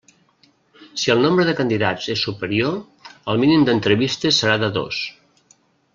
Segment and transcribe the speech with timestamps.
[1.01, 2.79] Si el nombre de candidats és superior,
[3.35, 5.07] el mínim d'entrevistes serà de dos.